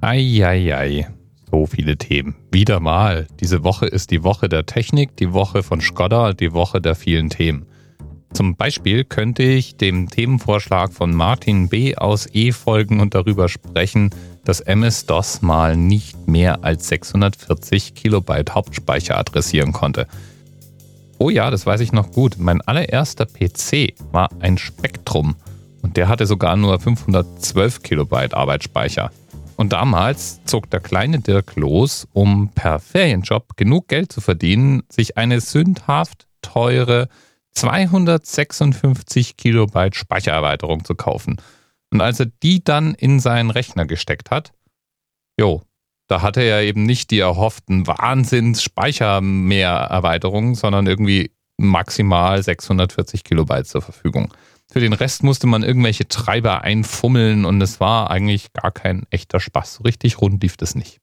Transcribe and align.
Eieiei, 0.00 1.08
so 1.50 1.66
viele 1.66 1.96
Themen. 1.96 2.36
Wieder 2.52 2.78
mal. 2.78 3.26
Diese 3.40 3.64
Woche 3.64 3.86
ist 3.86 4.12
die 4.12 4.22
Woche 4.22 4.48
der 4.48 4.64
Technik, 4.64 5.16
die 5.16 5.32
Woche 5.32 5.64
von 5.64 5.80
Skoda, 5.80 6.34
die 6.34 6.52
Woche 6.52 6.80
der 6.80 6.94
vielen 6.94 7.30
Themen. 7.30 7.66
Zum 8.32 8.54
Beispiel 8.54 9.02
könnte 9.02 9.42
ich 9.42 9.76
dem 9.76 10.08
Themenvorschlag 10.08 10.92
von 10.92 11.12
Martin 11.12 11.68
B. 11.68 11.96
aus 11.96 12.28
E 12.32 12.52
folgen 12.52 13.00
und 13.00 13.16
darüber 13.16 13.48
sprechen, 13.48 14.10
dass 14.44 14.60
MS-DOS 14.60 15.42
mal 15.42 15.76
nicht 15.76 16.28
mehr 16.28 16.62
als 16.62 16.86
640 16.86 17.94
Kilobyte 17.94 18.54
Hauptspeicher 18.54 19.18
adressieren 19.18 19.72
konnte. 19.72 20.06
Oh 21.18 21.28
ja, 21.28 21.50
das 21.50 21.66
weiß 21.66 21.80
ich 21.80 21.90
noch 21.90 22.12
gut. 22.12 22.36
Mein 22.38 22.60
allererster 22.60 23.26
PC 23.26 23.94
war 24.12 24.28
ein 24.38 24.58
Spektrum 24.58 25.34
und 25.82 25.96
der 25.96 26.06
hatte 26.06 26.26
sogar 26.26 26.56
nur 26.56 26.78
512 26.78 27.82
Kilobyte 27.82 28.34
Arbeitsspeicher. 28.34 29.10
Und 29.58 29.72
damals 29.72 30.40
zog 30.44 30.70
der 30.70 30.78
kleine 30.78 31.18
Dirk 31.18 31.56
los, 31.56 32.06
um 32.12 32.52
per 32.54 32.78
Ferienjob 32.78 33.56
genug 33.56 33.88
Geld 33.88 34.12
zu 34.12 34.20
verdienen, 34.20 34.84
sich 34.88 35.18
eine 35.18 35.40
sündhaft 35.40 36.28
teure 36.42 37.08
256 37.54 39.36
Kilobyte 39.36 39.96
Speichererweiterung 39.96 40.84
zu 40.84 40.94
kaufen. 40.94 41.40
Und 41.90 42.00
als 42.00 42.20
er 42.20 42.26
die 42.26 42.62
dann 42.62 42.94
in 42.94 43.18
seinen 43.18 43.50
Rechner 43.50 43.84
gesteckt 43.84 44.30
hat, 44.30 44.52
jo, 45.36 45.62
da 46.06 46.22
hatte 46.22 46.42
er 46.42 46.62
eben 46.62 46.84
nicht 46.84 47.10
die 47.10 47.18
erhofften 47.18 47.88
Wahnsinns-Speichermehrerweiterungen, 47.88 50.54
sondern 50.54 50.86
irgendwie 50.86 51.32
maximal 51.56 52.40
640 52.40 53.24
Kilobyte 53.24 53.66
zur 53.66 53.82
Verfügung. 53.82 54.32
Für 54.70 54.80
den 54.80 54.92
Rest 54.92 55.22
musste 55.22 55.46
man 55.46 55.62
irgendwelche 55.62 56.08
Treiber 56.08 56.62
einfummeln 56.62 57.46
und 57.46 57.60
es 57.62 57.80
war 57.80 58.10
eigentlich 58.10 58.52
gar 58.52 58.70
kein 58.70 59.06
echter 59.10 59.40
Spaß. 59.40 59.74
So 59.74 59.82
richtig 59.84 60.20
rund 60.20 60.42
lief 60.42 60.56
das 60.56 60.74
nicht. 60.74 60.98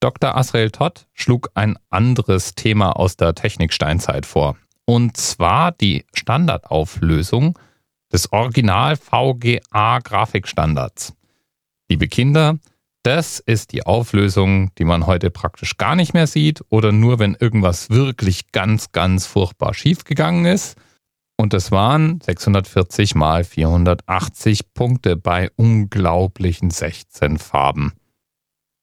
Dr. 0.00 0.36
Asrael 0.36 0.70
Todd 0.70 1.06
schlug 1.14 1.50
ein 1.54 1.78
anderes 1.88 2.54
Thema 2.54 2.92
aus 2.92 3.16
der 3.16 3.34
Techniksteinzeit 3.34 4.26
vor. 4.26 4.56
Und 4.84 5.16
zwar 5.16 5.72
die 5.72 6.04
Standardauflösung 6.12 7.58
des 8.12 8.32
Original 8.32 8.96
VGA 8.96 9.98
Grafikstandards. 9.98 11.14
Liebe 11.88 12.08
Kinder, 12.08 12.58
das 13.02 13.38
ist 13.38 13.72
die 13.72 13.86
Auflösung, 13.86 14.70
die 14.76 14.84
man 14.84 15.06
heute 15.06 15.30
praktisch 15.30 15.78
gar 15.78 15.96
nicht 15.96 16.14
mehr 16.14 16.26
sieht 16.26 16.62
oder 16.68 16.92
nur 16.92 17.18
wenn 17.18 17.34
irgendwas 17.34 17.90
wirklich 17.90 18.52
ganz, 18.52 18.92
ganz 18.92 19.26
furchtbar 19.26 19.72
schiefgegangen 19.72 20.44
ist. 20.44 20.76
Und 21.40 21.52
das 21.52 21.70
waren 21.70 22.20
640 22.20 23.14
mal 23.14 23.44
480 23.44 24.74
Punkte 24.74 25.16
bei 25.16 25.50
unglaublichen 25.54 26.70
16 26.70 27.38
Farben. 27.38 27.92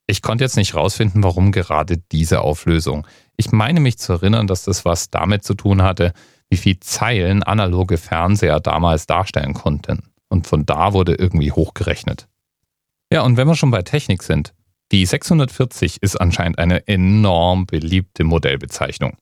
Ich 0.06 0.22
konnte 0.22 0.42
jetzt 0.42 0.56
nicht 0.56 0.74
rausfinden, 0.74 1.22
warum 1.22 1.52
gerade 1.52 1.98
diese 1.98 2.40
Auflösung. 2.40 3.06
Ich 3.36 3.52
meine 3.52 3.80
mich 3.80 3.98
zu 3.98 4.14
erinnern, 4.14 4.46
dass 4.46 4.64
das 4.64 4.86
was 4.86 5.10
damit 5.10 5.44
zu 5.44 5.54
tun 5.54 5.82
hatte, 5.82 6.14
wie 6.48 6.56
viel 6.56 6.80
Zeilen 6.80 7.42
analoge 7.42 7.98
Fernseher 7.98 8.60
damals 8.60 9.06
darstellen 9.06 9.52
konnten. 9.52 10.04
Und 10.28 10.46
von 10.46 10.64
da 10.64 10.94
wurde 10.94 11.14
irgendwie 11.14 11.52
hochgerechnet. 11.52 12.26
Ja, 13.12 13.22
und 13.22 13.36
wenn 13.36 13.48
wir 13.48 13.54
schon 13.54 13.70
bei 13.70 13.82
Technik 13.82 14.22
sind, 14.22 14.54
die 14.92 15.04
640 15.04 16.02
ist 16.02 16.16
anscheinend 16.16 16.58
eine 16.58 16.86
enorm 16.88 17.66
beliebte 17.66 18.24
Modellbezeichnung. 18.24 19.18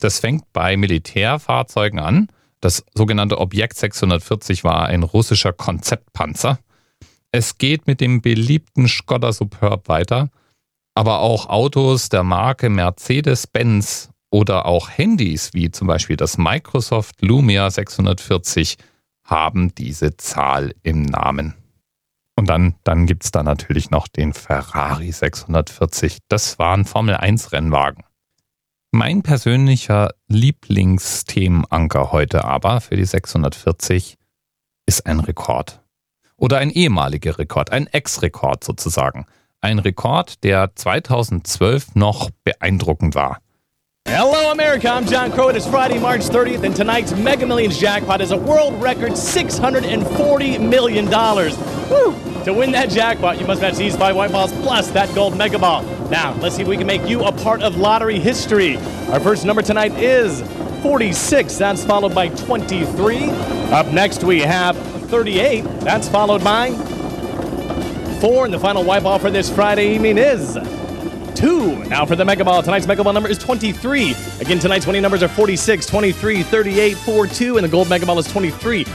Das 0.00 0.20
fängt 0.20 0.52
bei 0.52 0.76
Militärfahrzeugen 0.76 1.98
an 1.98 2.28
das 2.60 2.84
sogenannte 2.94 3.38
Objekt 3.38 3.76
640 3.76 4.64
war 4.64 4.86
ein 4.86 5.02
russischer 5.02 5.52
Konzeptpanzer. 5.52 6.58
Es 7.30 7.58
geht 7.58 7.86
mit 7.86 8.00
dem 8.00 8.20
beliebten 8.22 8.88
Skoda 8.88 9.32
Superb 9.32 9.88
weiter, 9.88 10.30
aber 10.94 11.20
auch 11.20 11.48
Autos 11.48 12.08
der 12.08 12.22
Marke 12.22 12.70
Mercedes-Benz 12.70 14.10
oder 14.30 14.66
auch 14.66 14.90
Handys 14.90 15.54
wie 15.54 15.70
zum 15.70 15.86
Beispiel 15.86 16.16
das 16.16 16.38
Microsoft 16.38 17.22
Lumia 17.22 17.70
640 17.70 18.76
haben 19.24 19.74
diese 19.74 20.16
Zahl 20.16 20.74
im 20.82 21.02
Namen. 21.02 21.54
Und 22.36 22.48
dann, 22.48 22.76
dann 22.84 23.06
gibt 23.06 23.24
es 23.24 23.30
da 23.30 23.42
natürlich 23.42 23.90
noch 23.90 24.08
den 24.08 24.32
Ferrari 24.32 25.10
640. 25.10 26.18
Das 26.28 26.58
war 26.58 26.76
ein 26.76 26.84
Formel-1-Rennwagen. 26.84 28.04
Mein 28.98 29.22
persönlicher 29.22 30.10
Lieblingsthemenanker 30.26 32.10
heute 32.10 32.44
aber 32.44 32.80
für 32.80 32.96
die 32.96 33.04
640 33.04 34.16
ist 34.86 35.06
ein 35.06 35.20
Rekord. 35.20 35.80
Oder 36.36 36.58
ein 36.58 36.70
ehemaliger 36.70 37.38
Rekord, 37.38 37.70
ein 37.70 37.86
Ex-Rekord 37.86 38.64
sozusagen. 38.64 39.26
Ein 39.60 39.78
Rekord, 39.78 40.42
der 40.42 40.74
2012 40.74 41.94
noch 41.94 42.30
beeindruckend 42.42 43.14
war. 43.14 43.38
Hello, 44.08 44.50
America. 44.50 44.98
I'm 44.98 45.08
John 45.08 45.30
Crow. 45.30 45.48
It 45.48 45.56
is 45.56 45.64
Friday, 45.64 46.00
March 46.00 46.22
30th, 46.22 46.64
and 46.64 46.74
tonight's 46.74 47.14
Mega 47.14 47.46
Millions 47.46 47.78
jackpot 47.80 48.20
is 48.20 48.32
a 48.32 48.36
world 48.36 48.82
record 48.82 49.12
$640 49.12 50.58
million. 50.58 51.08
Woo! 51.08 52.27
To 52.44 52.52
win 52.54 52.72
that 52.72 52.88
jackpot, 52.90 53.40
you 53.40 53.46
must 53.46 53.60
match 53.60 53.76
these 53.76 53.96
five 53.96 54.16
white 54.16 54.32
balls 54.32 54.52
plus 54.62 54.90
that 54.92 55.14
gold 55.14 55.36
mega 55.36 55.58
ball. 55.58 55.82
Now, 56.08 56.34
let's 56.34 56.56
see 56.56 56.62
if 56.62 56.68
we 56.68 56.76
can 56.76 56.86
make 56.86 57.06
you 57.08 57.24
a 57.24 57.32
part 57.32 57.62
of 57.62 57.76
lottery 57.76 58.18
history. 58.18 58.76
Our 59.10 59.20
first 59.20 59.44
number 59.44 59.60
tonight 59.60 59.92
is 59.98 60.40
46. 60.82 61.56
That's 61.58 61.84
followed 61.84 62.14
by 62.14 62.28
23. 62.28 63.30
Up 63.70 63.86
next, 63.88 64.24
we 64.24 64.40
have 64.40 64.76
38. 65.08 65.62
That's 65.80 66.08
followed 66.08 66.42
by 66.42 66.70
4. 68.20 68.44
And 68.46 68.54
the 68.54 68.58
final 68.58 68.84
white 68.84 69.02
ball 69.02 69.18
for 69.18 69.30
this 69.30 69.50
Friday 69.50 69.94
evening 69.94 70.16
is 70.16 70.54
2. 71.34 71.84
Now 71.84 72.06
for 72.06 72.16
the 72.16 72.24
Mega 72.24 72.44
Ball. 72.44 72.62
Tonight's 72.62 72.86
Mega 72.86 73.04
Ball 73.04 73.12
number 73.12 73.28
is 73.28 73.38
23. 73.38 74.14
Again, 74.40 74.58
tonight's 74.58 74.86
winning 74.86 75.02
numbers 75.02 75.22
are 75.22 75.28
46, 75.28 75.86
23, 75.86 76.42
38, 76.42 76.96
4, 76.96 77.26
2. 77.26 77.56
And 77.58 77.64
the 77.64 77.68
gold 77.68 77.90
Mega 77.90 78.06
Ball 78.06 78.18
is 78.18 78.26
23. 78.32 78.86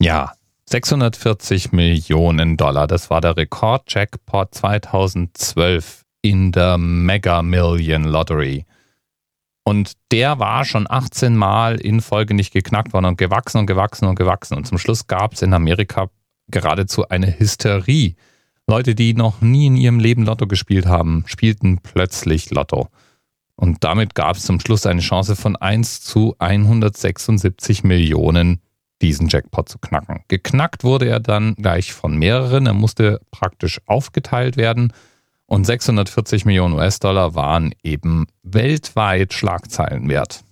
Ja, 0.00 0.28
640 0.68 1.72
Millionen 1.72 2.58
Dollar. 2.58 2.86
Das 2.86 3.08
war 3.08 3.22
der 3.22 3.36
Rekord-Jackpot 3.38 4.54
2012 4.54 6.02
in 6.20 6.52
der 6.52 6.76
Mega 6.76 7.40
Million 7.40 8.04
Lottery. 8.04 8.66
Und 9.64 9.92
der 10.12 10.38
war 10.38 10.66
schon 10.66 10.86
18 10.88 11.36
Mal 11.36 11.80
in 11.80 12.02
Folge 12.02 12.34
nicht 12.34 12.52
geknackt 12.52 12.92
worden 12.92 13.06
und 13.06 13.18
gewachsen 13.18 13.58
und 13.58 13.66
gewachsen 13.66 14.06
und 14.06 14.18
gewachsen. 14.18 14.56
Und 14.58 14.66
zum 14.66 14.76
Schluss 14.76 15.06
gab 15.06 15.32
es 15.32 15.42
in 15.42 15.54
Amerika 15.54 16.10
geradezu 16.50 17.08
eine 17.08 17.38
Hysterie. 17.38 18.16
Leute, 18.66 18.94
die 18.94 19.14
noch 19.14 19.40
nie 19.40 19.68
in 19.68 19.76
ihrem 19.76 20.00
Leben 20.00 20.24
Lotto 20.24 20.46
gespielt 20.46 20.84
haben, 20.84 21.24
spielten 21.26 21.78
plötzlich 21.82 22.50
Lotto. 22.50 22.88
Und 23.56 23.84
damit 23.84 24.14
gab 24.14 24.36
es 24.36 24.44
zum 24.44 24.60
Schluss 24.60 24.84
eine 24.84 25.00
Chance 25.00 25.34
von 25.34 25.56
1 25.56 26.02
zu 26.02 26.36
176 26.38 27.84
Millionen, 27.84 28.60
diesen 29.02 29.28
Jackpot 29.28 29.68
zu 29.68 29.78
knacken. 29.78 30.24
Geknackt 30.28 30.84
wurde 30.84 31.08
er 31.08 31.20
dann 31.20 31.54
gleich 31.54 31.92
von 31.92 32.16
mehreren. 32.16 32.66
Er 32.66 32.74
musste 32.74 33.20
praktisch 33.30 33.80
aufgeteilt 33.86 34.56
werden. 34.56 34.92
Und 35.46 35.64
640 35.64 36.44
Millionen 36.44 36.74
US-Dollar 36.74 37.34
waren 37.34 37.74
eben 37.82 38.26
weltweit 38.42 39.32
Schlagzeilen 39.32 40.08
wert. 40.08 40.44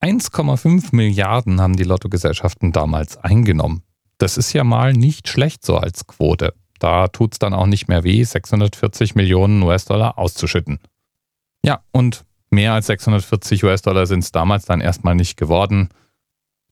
1,5 0.00 0.94
Milliarden 0.94 1.60
haben 1.60 1.76
die 1.76 1.84
Lottogesellschaften 1.84 2.70
damals 2.70 3.16
eingenommen. 3.16 3.82
Das 4.18 4.36
ist 4.36 4.52
ja 4.52 4.62
mal 4.62 4.92
nicht 4.92 5.28
schlecht 5.28 5.64
so 5.64 5.76
als 5.76 6.06
Quote. 6.06 6.54
Da 6.78 7.08
tut 7.08 7.32
es 7.32 7.38
dann 7.40 7.54
auch 7.54 7.66
nicht 7.66 7.88
mehr 7.88 8.04
weh, 8.04 8.22
640 8.22 9.16
Millionen 9.16 9.62
US-Dollar 9.62 10.16
auszuschütten. 10.16 10.78
Ja, 11.64 11.80
und 11.90 12.24
mehr 12.50 12.74
als 12.74 12.86
640 12.86 13.64
US-Dollar 13.64 14.06
sind 14.06 14.20
es 14.20 14.30
damals 14.30 14.64
dann 14.64 14.80
erstmal 14.80 15.16
nicht 15.16 15.36
geworden. 15.36 15.88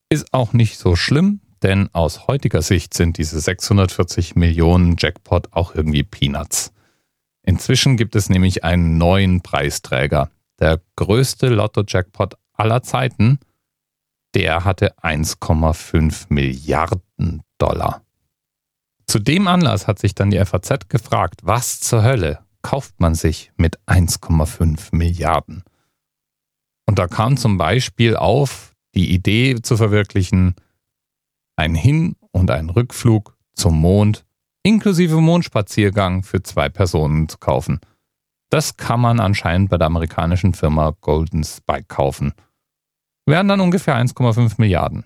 Ist 0.08 0.32
auch 0.32 0.52
nicht 0.52 0.78
so 0.78 0.94
schlimm, 0.94 1.40
denn 1.62 1.92
aus 1.92 2.28
heutiger 2.28 2.62
Sicht 2.62 2.94
sind 2.94 3.18
diese 3.18 3.40
640 3.40 4.36
Millionen 4.36 4.96
Jackpot 4.98 5.52
auch 5.52 5.74
irgendwie 5.74 6.04
Peanuts. 6.04 6.72
Inzwischen 7.42 7.97
gibt 7.97 8.14
es 8.14 8.28
nämlich 8.28 8.64
einen 8.64 8.98
neuen 8.98 9.41
Preisträger. 9.41 10.30
Der 10.58 10.80
größte 10.97 11.48
Lotto-Jackpot 11.48 12.34
aller 12.53 12.82
Zeiten, 12.82 13.38
der 14.34 14.64
hatte 14.64 14.97
1,5 14.98 16.26
Milliarden 16.28 17.42
Dollar. 17.59 18.02
Zu 19.06 19.18
dem 19.18 19.47
Anlass 19.47 19.86
hat 19.86 19.98
sich 19.98 20.14
dann 20.14 20.30
die 20.30 20.44
FAZ 20.44 20.88
gefragt, 20.88 21.41
was 21.42 21.80
zur 21.80 22.02
Hölle 22.02 22.41
kauft 22.62 23.00
man 23.00 23.14
sich 23.14 23.52
mit 23.56 23.78
1,5 23.86 24.94
Milliarden? 24.94 25.62
Und 26.86 26.98
da 26.98 27.06
kam 27.06 27.36
zum 27.36 27.59
Beispiel 27.59 28.16
auf, 28.16 28.75
die 28.97 29.13
Idee 29.13 29.60
zu 29.63 29.77
verwirklichen, 29.77 30.54
ein 31.57 31.75
Hin- 31.75 32.16
und 32.33 32.51
ein 32.51 32.71
Rückflug 32.71 33.37
zum 33.54 33.81
Mond 33.81 34.25
inklusive 34.63 35.21
Mondspaziergang 35.21 36.25
für 36.25 36.43
zwei 36.43 36.69
Personen 36.69 37.28
zu 37.28 37.39
kaufen. 37.39 37.78
Das 38.51 38.77
kann 38.77 39.01
man 39.01 39.21
anscheinend 39.21 39.71
bei 39.71 39.78
der 39.78 39.87
amerikanischen 39.87 40.54
Firma 40.54 40.97
Golden 41.01 41.45
Spike 41.45 41.87
kaufen. 41.87 42.33
Wären 43.27 43.48
dann 43.48 43.60
ungefähr 43.60 43.97
1,5 43.97 44.54
Milliarden. 44.59 45.04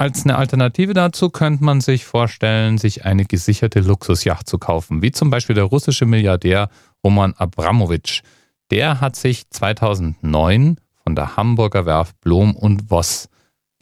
Als 0.00 0.24
eine 0.24 0.36
Alternative 0.36 0.94
dazu 0.94 1.30
könnte 1.30 1.64
man 1.64 1.80
sich 1.80 2.04
vorstellen, 2.04 2.78
sich 2.78 3.04
eine 3.04 3.24
gesicherte 3.24 3.80
Luxusjacht 3.80 4.48
zu 4.48 4.58
kaufen, 4.58 5.02
wie 5.02 5.10
zum 5.10 5.30
Beispiel 5.30 5.56
der 5.56 5.64
russische 5.64 6.06
Milliardär 6.06 6.70
Roman 7.02 7.34
Abramowitsch. 7.34 8.22
Der 8.70 9.00
hat 9.00 9.16
sich 9.16 9.50
2009 9.50 10.76
von 11.08 11.14
der 11.14 11.38
Hamburger 11.38 11.86
Werft 11.86 12.20
Blom 12.20 12.54
und 12.54 12.90
Voss 12.90 13.30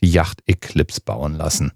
die 0.00 0.08
Yacht 0.08 0.44
Eclipse 0.46 1.00
bauen 1.00 1.34
lassen. 1.34 1.73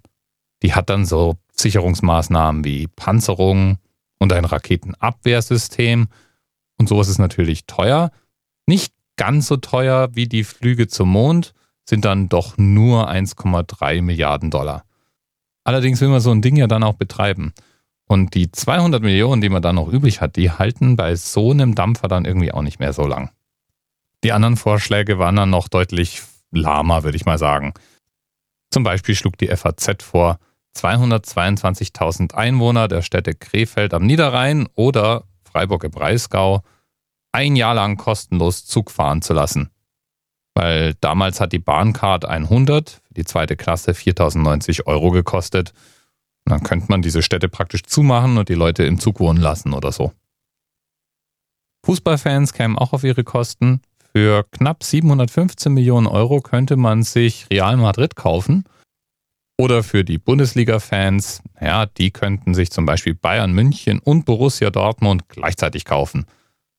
Die 0.63 0.73
hat 0.73 0.89
dann 0.89 1.05
so 1.05 1.35
Sicherungsmaßnahmen 1.51 2.63
wie 2.63 2.87
Panzerung 2.87 3.77
und 4.17 4.31
ein 4.31 4.45
Raketenabwehrsystem. 4.45 6.07
Und 6.77 6.87
sowas 6.87 7.09
ist 7.09 7.17
natürlich 7.17 7.65
teuer. 7.65 8.11
Nicht 8.65 8.93
ganz 9.17 9.47
so 9.47 9.57
teuer 9.57 10.15
wie 10.15 10.25
die 10.25 10.45
Flüge 10.45 10.87
zum 10.87 11.09
Mond, 11.09 11.53
sind 11.83 12.05
dann 12.05 12.29
doch 12.29 12.57
nur 12.57 13.09
1,3 13.11 14.01
Milliarden 14.01 14.51
Dollar. 14.51 14.85
Allerdings 15.65 15.99
will 15.99 16.07
man 16.07 16.21
so 16.21 16.31
ein 16.31 16.41
Ding 16.41 16.55
ja 16.55 16.67
dann 16.67 16.83
auch 16.83 16.95
betreiben. 16.95 17.51
Und 18.07 18.35
die 18.35 18.53
200 18.53 19.03
Millionen, 19.03 19.41
die 19.41 19.49
man 19.49 19.61
dann 19.61 19.75
noch 19.75 19.89
übrig 19.89 20.21
hat, 20.21 20.37
die 20.37 20.49
halten 20.49 20.95
bei 20.95 21.13
so 21.17 21.51
einem 21.51 21.75
Dampfer 21.75 22.07
dann 22.07 22.23
irgendwie 22.23 22.53
auch 22.53 22.61
nicht 22.61 22.79
mehr 22.79 22.93
so 22.93 23.05
lang. 23.05 23.31
Die 24.23 24.31
anderen 24.31 24.57
Vorschläge 24.57 25.19
waren 25.19 25.35
dann 25.35 25.49
noch 25.49 25.67
deutlich 25.67 26.21
lahmer, 26.51 27.03
würde 27.03 27.17
ich 27.17 27.25
mal 27.25 27.37
sagen. 27.37 27.73
Zum 28.71 28.83
Beispiel 28.83 29.15
schlug 29.15 29.37
die 29.37 29.47
FAZ 29.47 30.03
vor, 30.03 30.39
222.000 30.77 32.33
Einwohner 32.33 32.87
der 32.87 33.01
Städte 33.01 33.33
Krefeld 33.33 33.93
am 33.93 34.05
Niederrhein 34.05 34.67
oder 34.75 35.25
Freiburg 35.43 35.83
im 35.83 35.91
Breisgau 35.91 36.63
ein 37.33 37.55
Jahr 37.55 37.73
lang 37.73 37.97
kostenlos 37.97 38.65
Zug 38.65 38.91
fahren 38.91 39.21
zu 39.21 39.33
lassen. 39.33 39.69
Weil 40.53 40.95
damals 40.95 41.39
hat 41.39 41.53
die 41.53 41.59
Bahncard 41.59 42.25
100 42.25 43.01
für 43.03 43.13
die 43.13 43.25
zweite 43.25 43.55
Klasse 43.55 43.91
4.090 43.91 44.85
Euro 44.85 45.11
gekostet. 45.11 45.73
Und 46.45 46.51
dann 46.51 46.63
könnte 46.63 46.87
man 46.89 47.01
diese 47.01 47.21
Städte 47.21 47.49
praktisch 47.49 47.83
zumachen 47.83 48.37
und 48.37 48.49
die 48.49 48.55
Leute 48.55 48.83
im 48.83 48.99
Zug 48.99 49.19
wohnen 49.19 49.39
lassen 49.39 49.73
oder 49.73 49.91
so. 49.91 50.11
Fußballfans 51.85 52.53
kämen 52.53 52.77
auch 52.77 52.93
auf 52.93 53.03
ihre 53.03 53.23
Kosten. 53.23 53.81
Für 54.13 54.43
knapp 54.51 54.83
715 54.83 55.73
Millionen 55.73 56.07
Euro 56.07 56.41
könnte 56.41 56.75
man 56.75 57.03
sich 57.03 57.47
Real 57.49 57.77
Madrid 57.77 58.15
kaufen. 58.15 58.65
Oder 59.57 59.83
für 59.83 60.03
die 60.03 60.17
Bundesliga-Fans, 60.17 61.43
ja, 61.61 61.85
die 61.85 62.11
könnten 62.11 62.53
sich 62.53 62.71
zum 62.71 62.85
Beispiel 62.85 63.13
Bayern 63.13 63.53
München 63.53 63.99
und 63.99 64.25
Borussia 64.25 64.69
Dortmund 64.69 65.29
gleichzeitig 65.29 65.85
kaufen. 65.85 66.25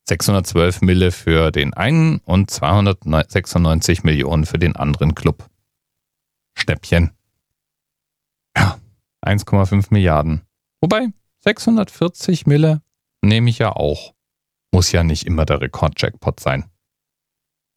612 0.08 0.82
Mille 0.82 1.12
für 1.12 1.52
den 1.52 1.74
einen 1.74 2.18
und 2.24 2.50
296 2.50 4.02
Millionen 4.02 4.46
für 4.46 4.58
den 4.58 4.74
anderen 4.74 5.14
Club. 5.14 5.48
Schnäppchen. 6.54 7.12
Ja, 8.56 8.78
1,5 9.24 9.86
Milliarden. 9.90 10.42
Wobei, 10.80 11.08
640 11.40 12.46
Mille 12.46 12.82
nehme 13.22 13.48
ich 13.48 13.58
ja 13.58 13.70
auch. 13.70 14.12
Muss 14.72 14.90
ja 14.90 15.04
nicht 15.04 15.24
immer 15.24 15.46
der 15.46 15.60
Rekordjackpot 15.60 16.40
sein. 16.40 16.71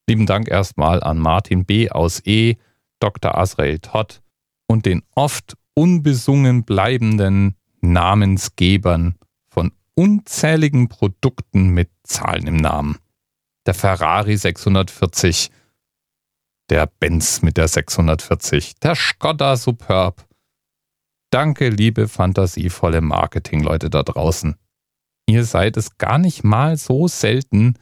Lieben 0.07 0.25
Dank 0.25 0.49
erstmal 0.49 1.01
an 1.01 1.17
Martin 1.17 1.65
B. 1.65 1.89
aus 1.89 2.21
E., 2.25 2.57
Dr. 2.99 3.37
Asrael 3.37 3.79
Todd 3.79 4.21
und 4.67 4.85
den 4.85 5.03
oft 5.15 5.57
unbesungen 5.73 6.63
bleibenden 6.63 7.55
Namensgebern 7.81 9.15
von 9.47 9.71
unzähligen 9.95 10.89
Produkten 10.89 11.69
mit 11.69 11.89
Zahlen 12.03 12.47
im 12.47 12.57
Namen. 12.57 12.97
Der 13.65 13.73
Ferrari 13.73 14.37
640, 14.37 15.49
der 16.69 16.87
Benz 16.87 17.41
mit 17.41 17.57
der 17.57 17.67
640, 17.67 18.75
der 18.79 18.95
Skoda 18.95 19.57
Superb. 19.57 20.25
Danke, 21.31 21.69
liebe 21.69 22.07
fantasievolle 22.07 23.01
Marketingleute 23.01 23.89
da 23.89 24.03
draußen. 24.03 24.55
Ihr 25.27 25.43
seid 25.43 25.77
es 25.77 25.97
gar 25.97 26.19
nicht 26.19 26.43
mal 26.43 26.77
so 26.77 27.07
selten, 27.07 27.77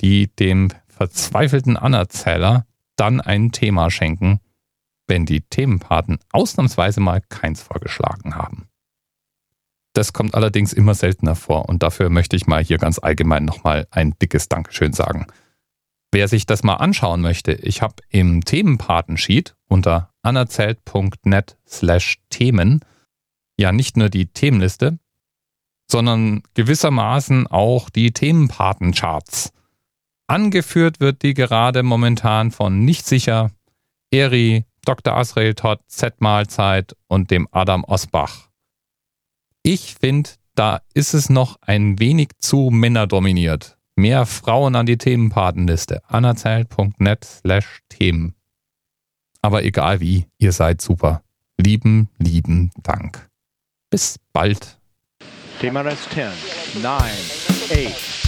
die 0.00 0.34
dem 0.34 0.70
verzweifelten 0.98 1.76
Anerzähler 1.76 2.66
dann 2.96 3.20
ein 3.20 3.52
Thema 3.52 3.88
schenken, 3.88 4.40
wenn 5.06 5.26
die 5.26 5.42
Themenpaten 5.42 6.18
ausnahmsweise 6.32 7.00
mal 7.00 7.22
keins 7.28 7.62
vorgeschlagen 7.62 8.34
haben. 8.34 8.68
Das 9.94 10.12
kommt 10.12 10.34
allerdings 10.34 10.72
immer 10.72 10.94
seltener 10.94 11.36
vor 11.36 11.68
und 11.68 11.84
dafür 11.84 12.10
möchte 12.10 12.34
ich 12.34 12.48
mal 12.48 12.62
hier 12.62 12.78
ganz 12.78 12.98
allgemein 12.98 13.44
nochmal 13.44 13.86
ein 13.92 14.14
dickes 14.20 14.48
Dankeschön 14.48 14.92
sagen. 14.92 15.26
Wer 16.10 16.26
sich 16.26 16.46
das 16.46 16.64
mal 16.64 16.74
anschauen 16.74 17.20
möchte, 17.20 17.52
ich 17.52 17.80
habe 17.80 17.96
im 18.08 18.44
Themenpatensheet 18.44 19.54
unter 19.68 20.10
anerzählt.net 20.22 21.58
slash 21.66 22.18
Themen 22.28 22.80
ja 23.56 23.70
nicht 23.70 23.96
nur 23.96 24.08
die 24.08 24.26
Themenliste, 24.26 24.98
sondern 25.90 26.42
gewissermaßen 26.54 27.46
auch 27.46 27.88
die 27.88 28.12
Themenpatencharts. 28.12 29.52
Angeführt 30.28 31.00
wird 31.00 31.22
die 31.22 31.32
gerade 31.32 31.82
momentan 31.82 32.50
von 32.50 32.84
Nicht 32.84 33.06
sicher, 33.06 33.50
Eri, 34.10 34.66
Dr. 34.84 35.16
Asrael 35.16 35.54
Todd, 35.54 35.80
Z-Mahlzeit 35.86 36.94
und 37.08 37.30
dem 37.30 37.48
Adam 37.50 37.82
Osbach. 37.84 38.48
Ich 39.62 39.94
finde, 39.94 40.30
da 40.54 40.82
ist 40.92 41.14
es 41.14 41.30
noch 41.30 41.56
ein 41.62 41.98
wenig 41.98 42.28
zu 42.40 42.68
männerdominiert. 42.70 43.78
Mehr 43.96 44.26
Frauen 44.26 44.76
an 44.76 44.86
die 44.86 44.98
Themenpatenliste. 44.98 46.02
anerzählt.net 46.06 47.24
slash 47.24 47.80
Themen. 47.88 48.34
Aber 49.40 49.64
egal 49.64 50.00
wie, 50.00 50.26
ihr 50.38 50.52
seid 50.52 50.82
super. 50.82 51.22
Lieben, 51.56 52.10
lieben 52.18 52.70
Dank. 52.82 53.28
Bis 53.90 54.18
bald. 54.32 54.78
Thema 55.60 55.80
Rest 55.80 56.10
10, 56.12 56.28
9, 56.82 57.00
8, 57.02 58.27